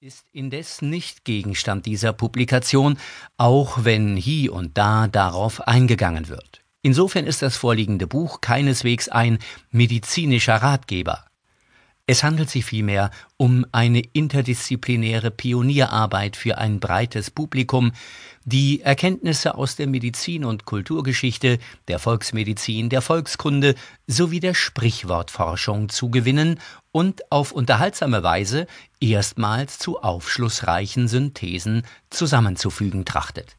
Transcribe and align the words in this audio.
ist 0.00 0.26
indes 0.32 0.80
nicht 0.80 1.24
Gegenstand 1.24 1.84
dieser 1.84 2.12
Publikation, 2.12 2.98
auch 3.36 3.84
wenn 3.84 4.16
hie 4.16 4.48
und 4.48 4.78
da 4.78 5.08
darauf 5.08 5.66
eingegangen 5.66 6.28
wird. 6.28 6.62
Insofern 6.82 7.26
ist 7.26 7.42
das 7.42 7.56
vorliegende 7.56 8.06
Buch 8.06 8.40
keineswegs 8.40 9.08
ein 9.08 9.40
medizinischer 9.72 10.54
Ratgeber. 10.54 11.24
Es 12.10 12.24
handelt 12.24 12.48
sich 12.48 12.64
vielmehr 12.64 13.10
um 13.36 13.66
eine 13.70 14.00
interdisziplinäre 14.00 15.30
Pionierarbeit 15.30 16.36
für 16.36 16.56
ein 16.56 16.80
breites 16.80 17.30
Publikum, 17.30 17.92
die 18.46 18.80
Erkenntnisse 18.80 19.56
aus 19.56 19.76
der 19.76 19.88
Medizin 19.88 20.46
und 20.46 20.64
Kulturgeschichte, 20.64 21.58
der 21.86 21.98
Volksmedizin, 21.98 22.88
der 22.88 23.02
Volkskunde 23.02 23.74
sowie 24.06 24.40
der 24.40 24.54
Sprichwortforschung 24.54 25.90
zu 25.90 26.10
gewinnen 26.10 26.60
und 26.92 27.30
auf 27.30 27.52
unterhaltsame 27.52 28.22
Weise 28.22 28.66
erstmals 29.00 29.78
zu 29.78 30.00
aufschlussreichen 30.00 31.08
Synthesen 31.08 31.82
zusammenzufügen 32.08 33.04
trachtet. 33.04 33.56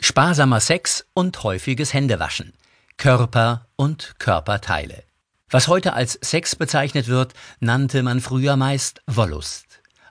Sparsamer 0.00 0.60
Sex 0.60 1.04
und 1.12 1.42
häufiges 1.42 1.92
Händewaschen. 1.92 2.54
Körper 2.96 3.66
und 3.76 4.14
Körperteile. 4.18 5.04
Was 5.52 5.68
heute 5.68 5.92
als 5.92 6.18
Sex 6.22 6.56
bezeichnet 6.56 7.08
wird, 7.08 7.34
nannte 7.60 8.02
man 8.02 8.22
früher 8.22 8.56
meist 8.56 9.02
Wollust. 9.06 9.66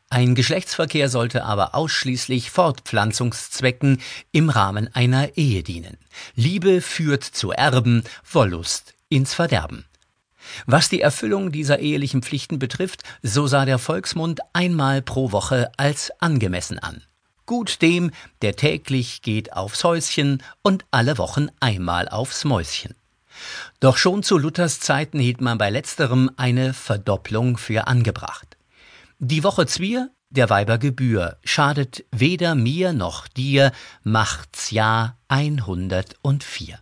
Ein 0.07 0.35
Geschlechtsverkehr 0.35 1.09
sollte 1.09 1.43
aber 1.45 1.73
ausschließlich 1.73 2.51
Fortpflanzungszwecken 2.51 4.01
im 4.31 4.49
Rahmen 4.49 4.93
einer 4.93 5.35
Ehe 5.37 5.63
dienen. 5.63 5.97
Liebe 6.35 6.79
führt 6.79 7.23
zu 7.23 7.49
Erben, 7.49 8.03
Wollust 8.31 8.93
ins 9.09 9.33
Verderben. 9.33 9.85
Was 10.67 10.89
die 10.89 11.01
Erfüllung 11.01 11.51
dieser 11.51 11.79
ehelichen 11.79 12.21
Pflichten 12.21 12.59
betrifft, 12.59 13.01
so 13.23 13.47
sah 13.47 13.65
der 13.65 13.79
Volksmund 13.79 14.41
einmal 14.53 15.01
pro 15.01 15.31
Woche 15.31 15.71
als 15.75 16.11
angemessen 16.19 16.77
an. 16.77 17.01
Gut 17.47 17.81
dem, 17.81 18.11
der 18.43 18.55
täglich 18.55 19.23
geht 19.23 19.53
aufs 19.53 19.83
Häuschen 19.83 20.43
und 20.61 20.85
alle 20.91 21.17
Wochen 21.17 21.47
einmal 21.59 22.07
aufs 22.07 22.45
Mäuschen. 22.45 22.93
Doch 23.79 23.97
schon 23.97 24.23
zu 24.23 24.37
Luthers 24.37 24.79
Zeiten 24.79 25.19
hielt 25.19 25.41
man 25.41 25.57
bei 25.57 25.69
letzterem 25.69 26.31
eine 26.37 26.73
Verdopplung 26.73 27.57
für 27.57 27.87
angebracht. 27.87 28.57
Die 29.19 29.43
Woche 29.43 29.65
Zwier, 29.67 30.09
der 30.29 30.49
Weiber 30.49 30.77
Gebühr, 30.77 31.37
schadet 31.43 32.05
weder 32.11 32.55
mir 32.55 32.93
noch 32.93 33.27
dir, 33.27 33.71
macht's 34.03 34.71
Jahr 34.71 35.17
104. 35.27 36.79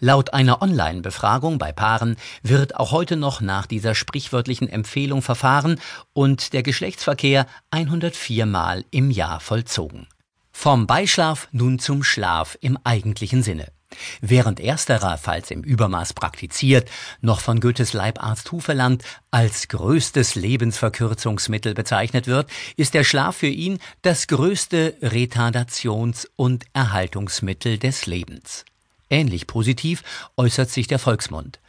Laut 0.00 0.32
einer 0.32 0.62
Online-Befragung 0.62 1.58
bei 1.58 1.72
Paaren 1.72 2.16
wird 2.42 2.76
auch 2.76 2.92
heute 2.92 3.16
noch 3.16 3.40
nach 3.40 3.66
dieser 3.66 3.96
sprichwörtlichen 3.96 4.68
Empfehlung 4.68 5.22
verfahren 5.22 5.80
und 6.12 6.52
der 6.52 6.62
Geschlechtsverkehr 6.62 7.46
104 7.72 8.46
Mal 8.46 8.84
im 8.92 9.10
Jahr 9.10 9.40
vollzogen. 9.40 10.06
Vom 10.52 10.86
Beischlaf 10.86 11.48
nun 11.50 11.80
zum 11.80 12.04
Schlaf 12.04 12.56
im 12.60 12.78
eigentlichen 12.84 13.42
Sinne. 13.42 13.72
Während 14.20 14.60
ersterer, 14.60 15.16
falls 15.16 15.50
im 15.50 15.62
Übermaß 15.62 16.12
praktiziert, 16.12 16.90
noch 17.20 17.40
von 17.40 17.60
Goethes 17.60 17.92
Leibarzt 17.92 18.52
Hufeland 18.52 19.02
als 19.30 19.68
größtes 19.68 20.34
Lebensverkürzungsmittel 20.34 21.74
bezeichnet 21.74 22.26
wird, 22.26 22.50
ist 22.76 22.94
der 22.94 23.04
Schlaf 23.04 23.36
für 23.36 23.46
ihn 23.46 23.78
das 24.02 24.26
größte 24.26 24.96
Retardations- 25.02 26.28
und 26.36 26.64
Erhaltungsmittel 26.74 27.78
des 27.78 28.06
Lebens. 28.06 28.64
Ähnlich 29.10 29.46
positiv 29.46 30.02
äußert 30.36 30.70
sich 30.70 30.86
der 30.86 30.98
Volksmund. 30.98 31.60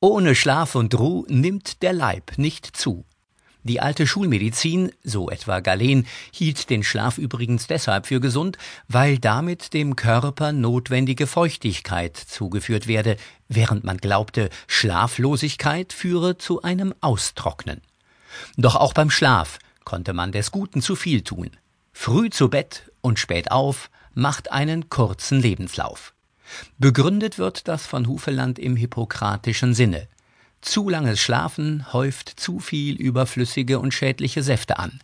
Ohne 0.00 0.34
Schlaf 0.34 0.74
und 0.74 0.98
Ruh 0.98 1.24
nimmt 1.28 1.82
der 1.82 1.92
Leib 1.92 2.32
nicht 2.36 2.76
zu. 2.76 3.04
Die 3.64 3.80
alte 3.80 4.08
Schulmedizin, 4.08 4.90
so 5.04 5.30
etwa 5.30 5.60
Galen, 5.60 6.06
hielt 6.32 6.68
den 6.68 6.82
Schlaf 6.82 7.16
übrigens 7.16 7.68
deshalb 7.68 8.06
für 8.06 8.20
gesund, 8.20 8.58
weil 8.88 9.18
damit 9.18 9.72
dem 9.72 9.94
Körper 9.94 10.52
notwendige 10.52 11.28
Feuchtigkeit 11.28 12.16
zugeführt 12.16 12.88
werde, 12.88 13.16
während 13.48 13.84
man 13.84 13.98
glaubte, 13.98 14.50
Schlaflosigkeit 14.66 15.92
führe 15.92 16.38
zu 16.38 16.62
einem 16.62 16.92
Austrocknen. 17.00 17.80
Doch 18.56 18.74
auch 18.74 18.94
beim 18.94 19.10
Schlaf 19.10 19.58
konnte 19.84 20.12
man 20.12 20.32
des 20.32 20.50
Guten 20.50 20.82
zu 20.82 20.96
viel 20.96 21.22
tun. 21.22 21.50
Früh 21.92 22.30
zu 22.30 22.48
Bett 22.48 22.90
und 23.00 23.20
spät 23.20 23.52
auf 23.52 23.90
macht 24.14 24.50
einen 24.50 24.88
kurzen 24.88 25.40
Lebenslauf. 25.40 26.14
Begründet 26.78 27.38
wird 27.38 27.68
das 27.68 27.86
von 27.86 28.08
Hufeland 28.08 28.58
im 28.58 28.76
hippokratischen 28.76 29.74
Sinne. 29.74 30.08
Zu 30.62 30.88
langes 30.88 31.20
Schlafen 31.20 31.92
häuft 31.92 32.28
zu 32.40 32.60
viel 32.60 32.94
überflüssige 32.94 33.80
und 33.80 33.92
schädliche 33.92 34.44
Säfte 34.44 34.78
an. 34.78 35.00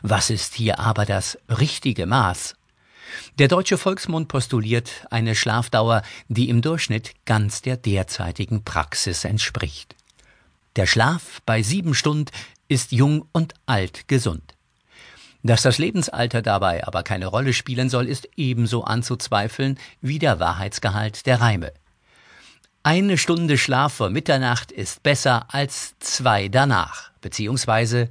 Was 0.00 0.30
ist 0.30 0.54
hier 0.54 0.78
aber 0.78 1.04
das 1.04 1.36
richtige 1.48 2.06
Maß? 2.06 2.54
Der 3.38 3.48
deutsche 3.48 3.78
Volksmund 3.78 4.28
postuliert 4.28 5.04
eine 5.10 5.34
Schlafdauer, 5.34 6.02
die 6.28 6.48
im 6.48 6.62
Durchschnitt 6.62 7.14
ganz 7.24 7.62
der 7.62 7.76
derzeitigen 7.76 8.62
Praxis 8.62 9.24
entspricht. 9.24 9.96
Der 10.76 10.86
Schlaf 10.86 11.42
bei 11.44 11.62
sieben 11.62 11.94
Stunden 11.94 12.30
ist 12.68 12.92
jung 12.92 13.26
und 13.32 13.54
alt 13.66 14.06
gesund. 14.06 14.54
Dass 15.42 15.62
das 15.62 15.78
Lebensalter 15.78 16.42
dabei 16.42 16.86
aber 16.86 17.02
keine 17.02 17.26
Rolle 17.26 17.52
spielen 17.52 17.90
soll, 17.90 18.06
ist 18.06 18.28
ebenso 18.36 18.84
anzuzweifeln 18.84 19.80
wie 20.00 20.20
der 20.20 20.38
Wahrheitsgehalt 20.38 21.26
der 21.26 21.40
Reime. 21.40 21.72
Eine 22.84 23.16
Stunde 23.16 23.58
Schlaf 23.58 23.92
vor 23.92 24.10
Mitternacht 24.10 24.72
ist 24.72 25.04
besser 25.04 25.44
als 25.54 25.94
zwei 26.00 26.48
danach, 26.48 27.12
beziehungsweise 27.20 28.08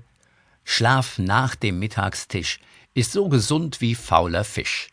Schlaf 0.64 1.18
nach 1.18 1.56
dem 1.56 1.78
Mittagstisch 1.78 2.62
ist 2.94 3.12
so 3.12 3.28
gesund 3.28 3.82
wie 3.82 3.96
fauler 3.96 4.46
Fisch. 4.46 4.88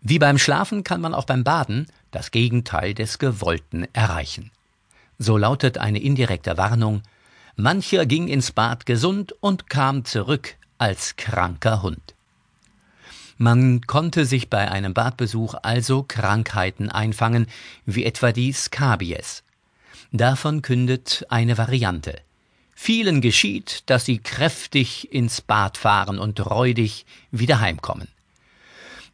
Wie 0.00 0.18
beim 0.18 0.38
Schlafen 0.38 0.82
kann 0.82 1.00
man 1.00 1.14
auch 1.14 1.24
beim 1.24 1.44
Baden 1.44 1.86
das 2.10 2.32
Gegenteil 2.32 2.94
des 2.94 3.20
Gewollten 3.20 3.86
erreichen. 3.92 4.50
So 5.18 5.36
lautet 5.36 5.78
eine 5.78 6.00
indirekte 6.00 6.56
Warnung, 6.56 7.02
mancher 7.54 8.06
ging 8.06 8.26
ins 8.26 8.50
Bad 8.50 8.86
gesund 8.86 9.36
und 9.38 9.70
kam 9.70 10.04
zurück 10.04 10.56
als 10.78 11.14
kranker 11.14 11.82
Hund. 11.82 12.13
Man 13.36 13.80
konnte 13.82 14.26
sich 14.26 14.48
bei 14.48 14.70
einem 14.70 14.94
Badbesuch 14.94 15.54
also 15.62 16.04
Krankheiten 16.06 16.88
einfangen, 16.90 17.46
wie 17.84 18.04
etwa 18.04 18.32
die 18.32 18.52
Skabies. 18.52 19.42
Davon 20.12 20.62
kündet 20.62 21.26
eine 21.28 21.58
Variante. 21.58 22.20
Vielen 22.74 23.20
geschieht, 23.20 23.82
dass 23.86 24.04
sie 24.04 24.18
kräftig 24.18 25.12
ins 25.12 25.40
Bad 25.40 25.78
fahren 25.78 26.18
und 26.18 26.44
räudig 26.44 27.06
wieder 27.30 27.60
heimkommen. 27.60 28.08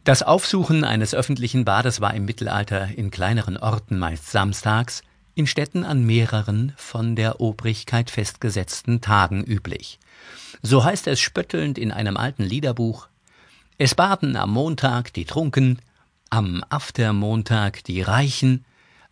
Das 0.05 0.23
Aufsuchen 0.23 0.85
eines 0.85 1.15
öffentlichen 1.15 1.65
Bades 1.65 2.01
war 2.01 2.15
im 2.15 2.25
Mittelalter 2.25 2.89
in 2.97 3.11
kleineren 3.11 3.57
Orten 3.59 3.99
meist 3.99 4.31
samstags, 4.31 5.03
in 5.35 5.47
Städten 5.47 5.85
an 5.85 6.05
mehreren 6.05 6.73
von 6.77 7.17
der 7.17 7.41
Obrigkeit 7.41 8.11
festgesetzten 8.11 9.01
Tagen 9.01 9.45
üblich. 9.45 9.99
So 10.63 10.85
heißt 10.85 11.07
es 11.07 11.21
spöttelnd 11.21 11.79
in 11.79 11.93
einem 11.93 12.17
alten 12.17 12.43
Liederbuch 12.43 13.09
es 13.83 13.95
baden 13.95 14.37
am 14.37 14.51
Montag 14.51 15.15
die 15.15 15.25
Trunken, 15.25 15.79
am 16.29 16.63
Aftermontag 16.69 17.83
die 17.85 18.03
Reichen, 18.03 18.67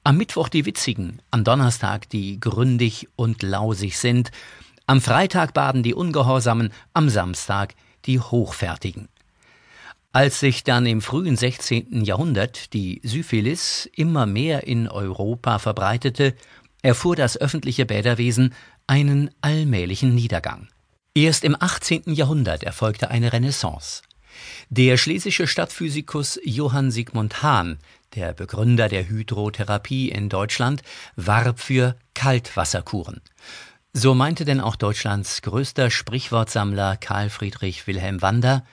am 0.04 0.18
Mittwoch 0.18 0.50
die 0.50 0.66
Witzigen, 0.66 1.22
am 1.30 1.42
Donnerstag 1.42 2.10
die 2.10 2.38
gründig 2.38 3.08
und 3.16 3.42
lausig 3.42 3.98
sind, 3.98 4.30
am 4.84 5.00
Freitag 5.00 5.54
baden 5.54 5.82
die 5.82 5.94
Ungehorsamen, 5.94 6.70
am 6.92 7.08
Samstag 7.08 7.76
die 8.04 8.20
Hochfertigen. 8.20 9.08
Als 10.12 10.38
sich 10.38 10.64
dann 10.64 10.84
im 10.84 11.00
frühen 11.00 11.38
16. 11.38 12.04
Jahrhundert 12.04 12.74
die 12.74 13.00
Syphilis 13.02 13.88
immer 13.94 14.26
mehr 14.26 14.66
in 14.66 14.86
Europa 14.86 15.60
verbreitete, 15.60 16.34
erfuhr 16.82 17.16
das 17.16 17.38
öffentliche 17.38 17.86
Bäderwesen 17.86 18.52
einen 18.86 19.30
allmählichen 19.40 20.14
Niedergang. 20.14 20.68
Erst 21.14 21.44
im 21.44 21.56
18. 21.58 22.02
Jahrhundert 22.12 22.64
erfolgte 22.64 23.10
eine 23.10 23.32
Renaissance. 23.32 24.02
Der 24.70 24.96
schlesische 24.96 25.46
Stadtphysikus 25.46 26.38
Johann 26.44 26.90
Sigmund 26.90 27.42
Hahn, 27.42 27.78
der 28.14 28.32
Begründer 28.32 28.88
der 28.88 29.08
Hydrotherapie 29.08 30.10
in 30.10 30.28
Deutschland, 30.28 30.82
warb 31.16 31.60
für 31.60 31.96
Kaltwasserkuren. 32.14 33.20
So 33.92 34.14
meinte 34.14 34.44
denn 34.44 34.60
auch 34.60 34.76
Deutschlands 34.76 35.42
größter 35.42 35.90
Sprichwortsammler 35.90 36.96
Karl 36.96 37.30
Friedrich 37.30 37.86
Wilhelm 37.86 38.22
Wander, 38.22 38.64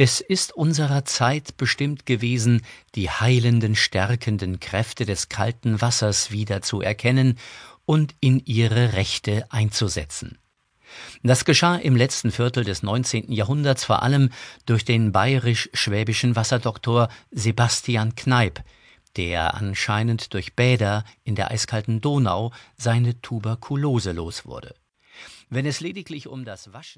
es 0.00 0.20
ist 0.20 0.52
unserer 0.52 1.04
Zeit 1.04 1.56
bestimmt 1.56 2.06
gewesen, 2.06 2.62
die 2.94 3.10
heilenden, 3.10 3.74
stärkenden 3.74 4.60
Kräfte 4.60 5.04
des 5.04 5.28
kalten 5.28 5.80
Wassers 5.80 6.30
wieder 6.30 6.62
zu 6.62 6.80
erkennen 6.80 7.36
und 7.84 8.14
in 8.20 8.40
ihre 8.44 8.92
Rechte 8.92 9.50
einzusetzen. 9.50 10.38
Das 11.22 11.44
geschah 11.44 11.76
im 11.76 11.96
letzten 11.96 12.30
Viertel 12.30 12.64
des 12.64 12.82
19. 12.82 13.32
Jahrhunderts 13.32 13.84
vor 13.84 14.02
allem 14.02 14.30
durch 14.66 14.84
den 14.84 15.12
bayerisch-schwäbischen 15.12 16.36
Wasserdoktor 16.36 17.08
Sebastian 17.30 18.14
Kneipp, 18.14 18.62
der 19.16 19.54
anscheinend 19.54 20.32
durch 20.34 20.54
Bäder 20.54 21.04
in 21.24 21.34
der 21.34 21.50
eiskalten 21.50 22.00
Donau 22.00 22.52
seine 22.76 23.20
Tuberkulose 23.20 24.12
los 24.12 24.46
wurde. 24.46 24.74
Wenn 25.50 25.66
es 25.66 25.80
lediglich 25.80 26.28
um 26.28 26.44
das 26.44 26.72
Waschen 26.72 26.96